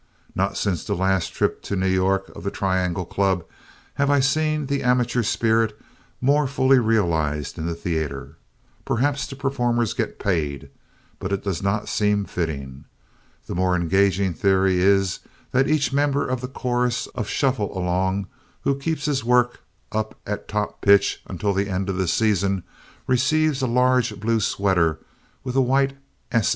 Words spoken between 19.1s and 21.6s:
work up at top pitch until